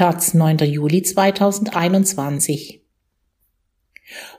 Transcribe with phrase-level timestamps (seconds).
[0.00, 0.60] Taz 9.
[0.60, 2.82] Juli 2021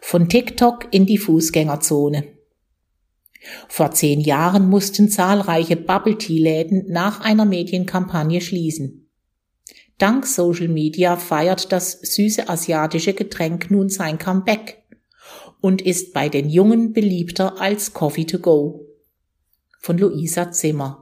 [0.02, 2.24] Von TikTok in die Fußgängerzone.
[3.68, 9.08] Vor zehn Jahren mussten zahlreiche Bubble-Tea-Läden nach einer Medienkampagne schließen.
[10.00, 14.82] Dank Social Media feiert das süße asiatische Getränk nun sein Comeback
[15.60, 18.88] und ist bei den Jungen beliebter als Coffee to go.
[19.80, 21.01] Von Luisa Zimmer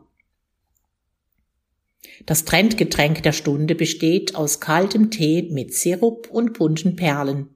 [2.26, 7.50] das Trendgetränk der Stunde besteht aus kaltem Tee mit Sirup und bunten Perlen.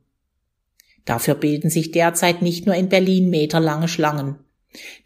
[1.05, 4.39] Dafür bilden sich derzeit nicht nur in Berlin meterlange Schlangen.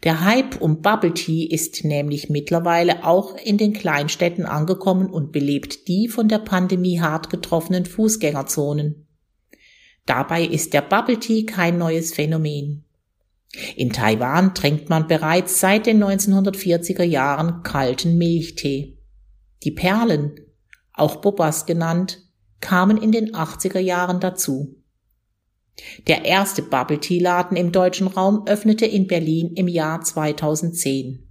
[0.04, 5.88] Der Hype um Bubble Tea ist nämlich mittlerweile auch in den Kleinstädten angekommen und belebt
[5.88, 9.06] die von der Pandemie hart getroffenen Fußgängerzonen.
[10.06, 12.84] Dabei ist der Bubble Tea kein neues Phänomen.
[13.76, 18.97] In Taiwan trinkt man bereits seit den 1940er Jahren kalten Milchtee.
[19.64, 20.40] Die Perlen,
[20.92, 22.18] auch Bobas genannt,
[22.60, 24.76] kamen in den 80er Jahren dazu.
[26.06, 31.28] Der erste Bubble Tea Laden im deutschen Raum öffnete in Berlin im Jahr 2010.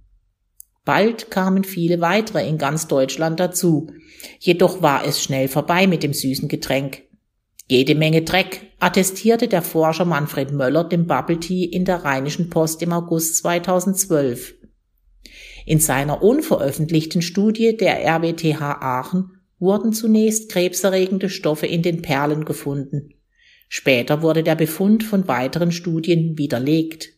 [0.84, 3.92] Bald kamen viele weitere in ganz Deutschland dazu.
[4.38, 7.02] Jedoch war es schnell vorbei mit dem süßen Getränk.
[7.70, 12.80] Jede Menge Dreck, attestierte der Forscher Manfred Möller dem Bubble Tea in der Rheinischen Post
[12.80, 14.54] im August 2012.
[15.68, 23.10] In seiner unveröffentlichten Studie der RWTH Aachen wurden zunächst krebserregende Stoffe in den Perlen gefunden.
[23.68, 27.10] Später wurde der Befund von weiteren Studien widerlegt.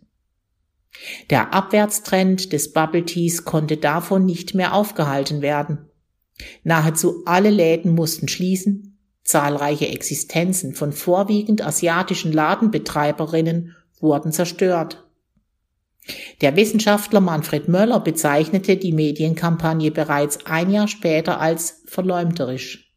[1.31, 5.87] Der Abwärtstrend des Bubble Teas konnte davon nicht mehr aufgehalten werden.
[6.65, 15.07] Nahezu alle Läden mussten schließen, zahlreiche Existenzen von vorwiegend asiatischen Ladenbetreiberinnen wurden zerstört.
[16.41, 22.91] Der Wissenschaftler Manfred Möller bezeichnete die Medienkampagne bereits ein Jahr später als verleumderisch.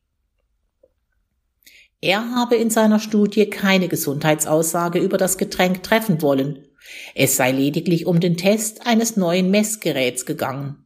[2.02, 6.68] Er habe in seiner Studie keine Gesundheitsaussage über das Getränk treffen wollen.
[7.16, 10.84] Es sei lediglich um den Test eines neuen Messgeräts gegangen.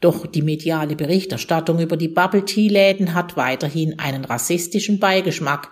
[0.00, 5.70] Doch die mediale Berichterstattung über die Bubble Tea Läden hat weiterhin einen rassistischen Beigeschmack,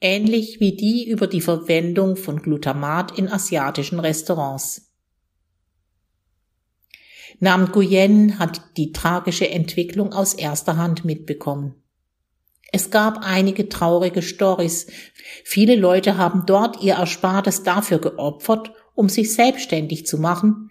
[0.00, 4.90] ähnlich wie die über die Verwendung von Glutamat in asiatischen Restaurants.
[7.38, 11.74] Nam Nguyen hat die tragische Entwicklung aus erster Hand mitbekommen.
[12.72, 14.86] Es gab einige traurige Stories.
[15.44, 20.70] Viele Leute haben dort ihr Erspartes dafür geopfert, um sich selbstständig zu machen.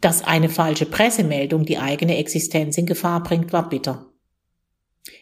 [0.00, 4.11] Dass eine falsche Pressemeldung die eigene Existenz in Gefahr bringt, war bitter.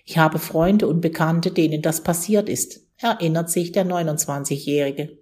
[0.05, 5.19] Ich habe Freunde und Bekannte, denen das passiert ist, erinnert sich der 29-Jährige.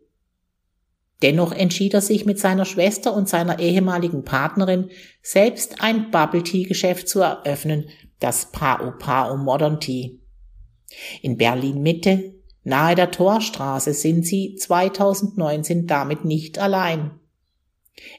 [1.22, 4.90] Dennoch entschied er sich mit seiner Schwester und seiner ehemaligen Partnerin,
[5.22, 7.88] selbst ein Bubble Tea Geschäft zu eröffnen,
[8.20, 10.20] das Pao Pao Modern Tea.
[11.22, 17.18] In Berlin Mitte, nahe der Torstraße, sind sie 2019 damit nicht allein.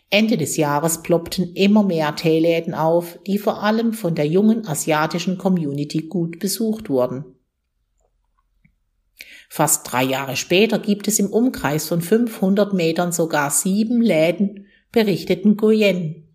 [0.10, 5.38] Ende des Jahres ploppten immer mehr Teeläden auf, die vor allem von der jungen asiatischen
[5.38, 7.26] Community gut besucht wurden.
[9.50, 15.56] Fast drei Jahre später gibt es im Umkreis von 500 Metern sogar sieben Läden, berichteten
[15.56, 16.28] Nguyen.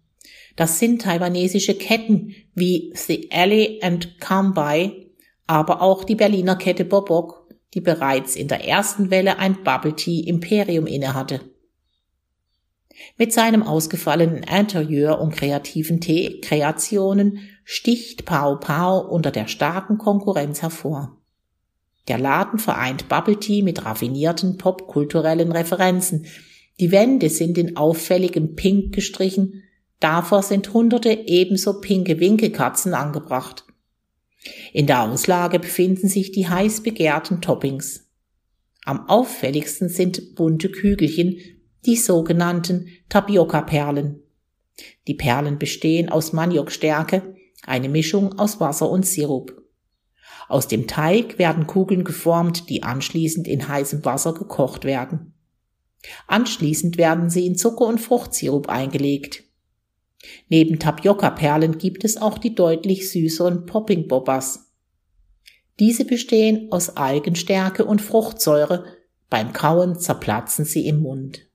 [0.57, 5.11] Das sind taiwanesische Ketten wie The Alley and Come By,
[5.47, 10.21] aber auch die Berliner Kette Bobok, die bereits in der ersten Welle ein Bubble Tea
[10.21, 11.41] Imperium innehatte.
[13.17, 21.19] Mit seinem ausgefallenen Interieur und kreativen Tee-Kreationen sticht Pao Pao unter der starken Konkurrenz hervor.
[22.09, 26.27] Der Laden vereint Bubble Tea mit raffinierten popkulturellen Referenzen.
[26.81, 29.63] Die Wände sind in auffälligem Pink gestrichen,
[30.01, 33.65] davor sind hunderte ebenso pinke Winkelkatzen angebracht.
[34.73, 38.07] In der Auslage befinden sich die heiß begehrten Toppings.
[38.85, 41.39] Am auffälligsten sind bunte Kügelchen
[41.87, 44.23] die sogenannten Tapioca-Perlen.
[45.07, 47.35] Die Perlen bestehen aus Maniokstärke,
[47.67, 49.63] eine Mischung aus Wasser und Sirup.
[50.49, 55.35] Aus dem Teig werden Kugeln geformt, die anschließend in heißem Wasser gekocht werden.
[56.27, 59.45] Anschließend werden sie in Zucker und Fruchtsirup eingelegt.
[60.49, 64.73] Neben Tapioca-Perlen gibt es auch die deutlich süßeren Popping-Bobbas.
[65.81, 68.85] Diese bestehen aus Algenstärke und Fruchtsäure,
[69.29, 71.49] beim Kauen zerplatzen sie im Mund.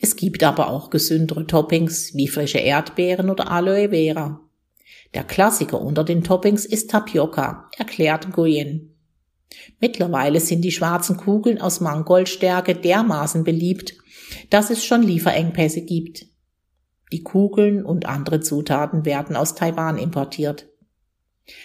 [0.00, 4.40] Es gibt aber auch gesündere Toppings wie frische Erdbeeren oder Aloe Vera.
[5.14, 8.96] Der Klassiker unter den Toppings ist Tapioca, erklärt Nguyen.
[9.80, 13.94] Mittlerweile sind die schwarzen Kugeln aus Mangoldstärke dermaßen beliebt,
[14.50, 16.26] dass es schon Lieferengpässe gibt.
[17.12, 20.68] Die Kugeln und andere Zutaten werden aus Taiwan importiert.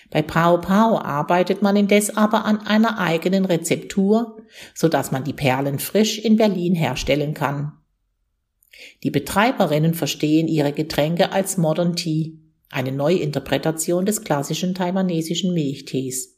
[0.09, 4.37] Bei Pao Pao arbeitet man indes aber an einer eigenen Rezeptur,
[4.73, 7.73] so dass man die Perlen frisch in Berlin herstellen kann.
[9.03, 12.37] Die Betreiberinnen verstehen ihre Getränke als Modern Tea,
[12.69, 16.37] eine Neuinterpretation des klassischen taiwanesischen Milchtees.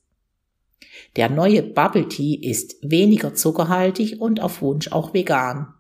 [1.16, 5.74] Der neue Bubble Tea ist weniger zuckerhaltig und auf Wunsch auch vegan.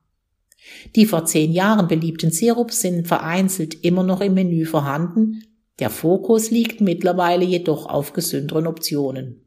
[0.95, 5.43] Die vor zehn Jahren beliebten Sirups sind vereinzelt immer noch im Menü vorhanden,
[5.79, 9.45] der Fokus liegt mittlerweile jedoch auf gesünderen Optionen.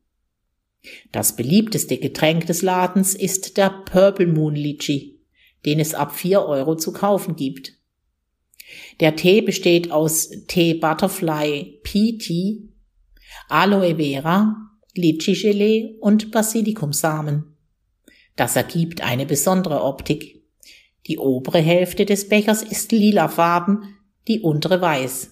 [1.12, 5.12] Das beliebteste Getränk des Ladens ist der Purple Moon Litchi,
[5.64, 7.75] den es ab 4 Euro zu kaufen gibt.
[9.00, 12.69] Der Tee besteht aus Tee Butterfly Pea Tea,
[13.49, 14.56] Aloe Vera,
[14.94, 17.56] Litchi-Gelee und Basilikumsamen.
[18.37, 20.43] Das ergibt eine besondere Optik.
[21.06, 23.97] Die obere Hälfte des Bechers ist lilafarben,
[24.29, 25.31] die untere weiß.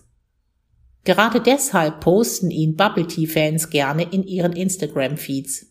[1.04, 5.69] Gerade deshalb posten ihn Bubble Tea Fans gerne in ihren Instagram Feeds.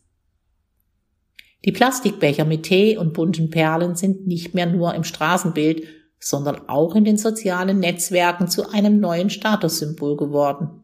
[1.66, 5.84] Die Plastikbecher mit Tee und bunten Perlen sind nicht mehr nur im Straßenbild,
[6.20, 10.84] sondern auch in den sozialen Netzwerken zu einem neuen Statussymbol geworden.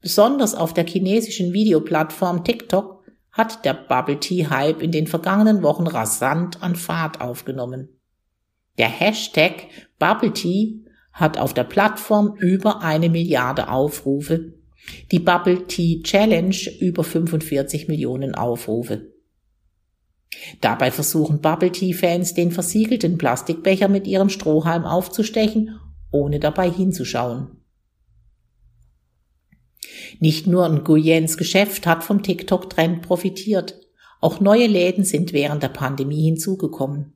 [0.00, 5.86] Besonders auf der chinesischen Videoplattform TikTok hat der Bubble Tea Hype in den vergangenen Wochen
[5.86, 7.88] rasant an Fahrt aufgenommen.
[8.78, 9.68] Der Hashtag
[9.98, 14.54] Bubble Tea hat auf der Plattform über eine Milliarde Aufrufe,
[15.12, 19.12] die Bubble Tea Challenge über 45 Millionen Aufrufe.
[20.60, 25.78] Dabei versuchen Bubble Tea Fans den versiegelten Plastikbecher mit ihrem Strohhalm aufzustechen,
[26.10, 27.60] ohne dabei hinzuschauen.
[30.18, 33.80] Nicht nur ein Guyens Geschäft hat vom TikTok-Trend profitiert,
[34.20, 37.14] auch neue Läden sind während der Pandemie hinzugekommen.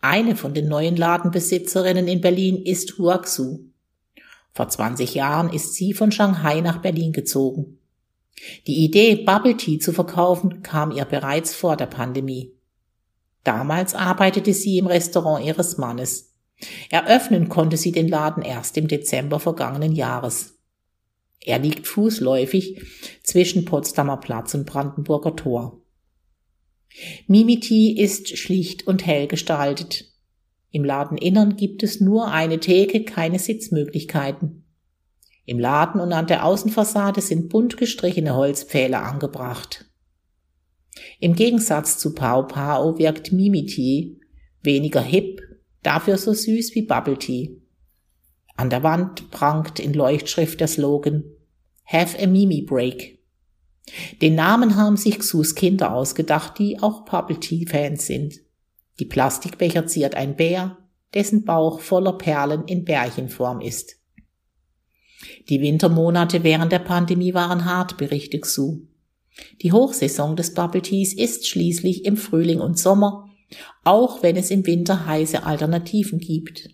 [0.00, 3.60] Eine von den neuen Ladenbesitzerinnen in Berlin ist Huaxu.
[4.52, 7.78] Vor 20 Jahren ist sie von Shanghai nach Berlin gezogen.
[8.66, 12.52] Die Idee, Bubble Tea zu verkaufen, kam ihr bereits vor der Pandemie.
[13.44, 16.34] Damals arbeitete sie im Restaurant ihres Mannes.
[16.90, 20.58] Eröffnen konnte sie den Laden erst im Dezember vergangenen Jahres.
[21.42, 22.82] Er liegt fußläufig
[23.22, 25.80] zwischen Potsdamer Platz und Brandenburger Tor.
[27.26, 30.12] Mimiti ist schlicht und hell gestaltet.
[30.70, 34.64] Im Ladeninnern gibt es nur eine Theke, keine Sitzmöglichkeiten.
[35.46, 39.89] Im Laden und an der Außenfassade sind bunt gestrichene Holzpfähle angebracht.
[41.18, 44.20] Im Gegensatz zu Pao Pao wirkt Mimiti
[44.62, 45.40] weniger hip,
[45.82, 47.56] dafür so süß wie Bubble Tea.
[48.56, 51.24] An der Wand prangt in Leuchtschrift der Slogan
[51.84, 53.18] Have a Mimi Break.
[54.20, 58.40] Den Namen haben sich Xus Kinder ausgedacht, die auch Bubble Tea Fans sind.
[58.98, 60.76] Die Plastikbecher ziert ein Bär,
[61.14, 63.96] dessen Bauch voller Perlen in Bärchenform ist.
[65.48, 68.82] Die Wintermonate während der Pandemie waren hart, berichtet Xu.
[69.62, 73.28] Die Hochsaison des Bubble Teas ist schließlich im Frühling und Sommer,
[73.84, 76.70] auch wenn es im Winter heiße Alternativen gibt.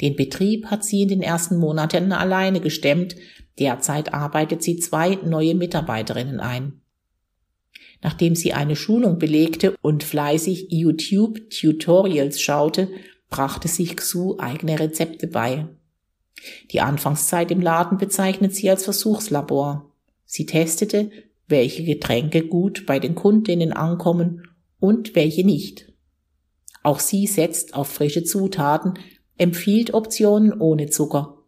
[0.00, 3.16] Den Betrieb hat sie in den ersten Monaten alleine gestemmt,
[3.58, 6.80] Derzeit arbeitet sie zwei neue Mitarbeiterinnen ein.
[8.00, 12.88] Nachdem sie eine Schulung belegte und fleißig YouTube-Tutorials schaute,
[13.28, 15.66] brachte sich Xu eigene Rezepte bei.
[16.70, 19.92] Die Anfangszeit im Laden bezeichnet sie als Versuchslabor.
[20.24, 21.10] Sie testete,
[21.48, 24.46] welche Getränke gut bei den Kundinnen ankommen
[24.78, 25.92] und welche nicht.
[26.82, 28.94] Auch sie setzt auf frische Zutaten,
[29.36, 31.38] empfiehlt Optionen ohne Zucker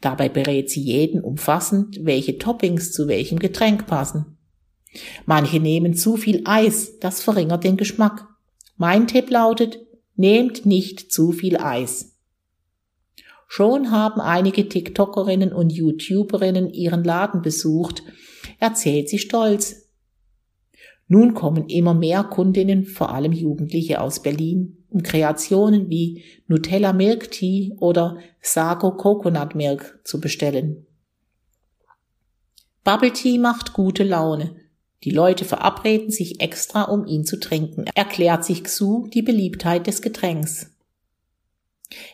[0.00, 4.38] Dabei berät sie jeden umfassend, welche Toppings zu welchem Getränk passen.
[5.26, 8.26] Manche nehmen zu viel Eis, das verringert den Geschmack.
[8.76, 9.78] Mein Tipp lautet,
[10.14, 12.15] nehmt nicht zu viel Eis.
[13.46, 18.02] Schon haben einige TikTokerinnen und YouTuberinnen ihren Laden besucht,
[18.58, 19.88] erzählt sie stolz.
[21.08, 27.30] Nun kommen immer mehr Kundinnen, vor allem Jugendliche aus Berlin, um Kreationen wie Nutella Milk
[27.30, 30.86] Tea oder Sago Coconut Milk zu bestellen.
[32.82, 34.56] Bubble Tea macht gute Laune.
[35.04, 40.02] Die Leute verabreden sich extra, um ihn zu trinken, erklärt sich Xu die Beliebtheit des
[40.02, 40.75] Getränks.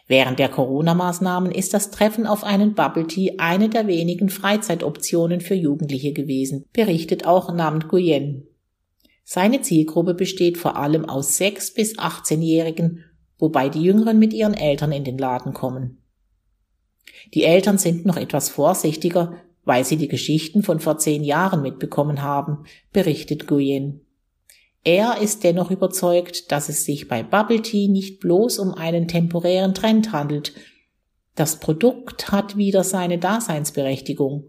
[0.07, 5.55] Während der Corona-Maßnahmen ist das Treffen auf einen Bubble Tea eine der wenigen Freizeitoptionen für
[5.55, 8.47] Jugendliche gewesen, berichtet auch Nam Nguyen.
[9.25, 13.05] Seine Zielgruppe besteht vor allem aus 6 bis 18-Jährigen,
[13.39, 16.03] wobei die Jüngeren mit ihren Eltern in den Laden kommen.
[17.35, 22.23] Die Eltern sind noch etwas vorsichtiger, weil sie die Geschichten von vor zehn Jahren mitbekommen
[22.23, 24.05] haben, berichtet Guyen.
[24.85, 29.75] Er ist dennoch überzeugt, dass es sich bei Bubble Tea nicht bloß um einen temporären
[29.75, 30.55] Trend handelt.
[31.35, 34.45] Das Produkt hat wieder seine Daseinsberechtigung.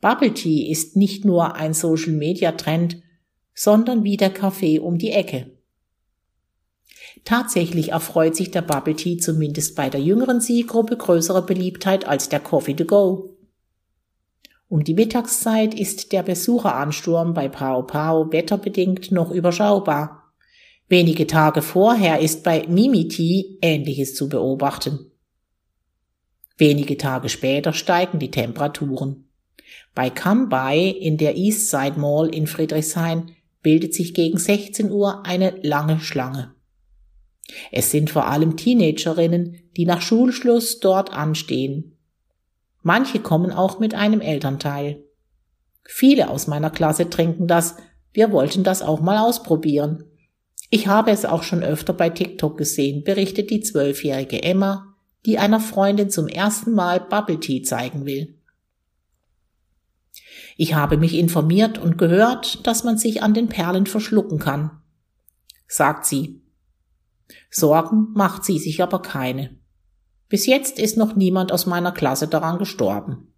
[0.00, 3.02] Bubble Tea ist nicht nur ein Social Media Trend,
[3.54, 5.50] sondern wie der Kaffee um die Ecke.
[7.24, 12.40] Tatsächlich erfreut sich der Bubble Tea zumindest bei der jüngeren Zielgruppe größere Beliebtheit als der
[12.40, 13.36] Coffee to go.
[14.72, 20.32] Um die Mittagszeit ist der Besucheransturm bei Pao Pao wetterbedingt noch überschaubar.
[20.88, 25.10] Wenige Tage vorher ist bei Mimi Tea Ähnliches zu beobachten.
[26.56, 29.28] Wenige Tage später steigen die Temperaturen.
[29.94, 36.00] Bei Kambai in der Eastside Mall in Friedrichshain bildet sich gegen 16 Uhr eine lange
[36.00, 36.54] Schlange.
[37.72, 41.91] Es sind vor allem Teenagerinnen, die nach Schulschluss dort anstehen.
[42.82, 45.04] Manche kommen auch mit einem Elternteil.
[45.84, 47.76] Viele aus meiner Klasse trinken das,
[48.12, 50.04] wir wollten das auch mal ausprobieren.
[50.70, 54.94] Ich habe es auch schon öfter bei TikTok gesehen, berichtet die zwölfjährige Emma,
[55.26, 58.38] die einer Freundin zum ersten Mal Bubble Tea zeigen will.
[60.56, 64.82] Ich habe mich informiert und gehört, dass man sich an den Perlen verschlucken kann,
[65.66, 66.42] sagt sie.
[67.50, 69.61] Sorgen macht sie sich aber keine.
[70.32, 73.31] Bis jetzt ist noch niemand aus meiner Klasse daran gestorben.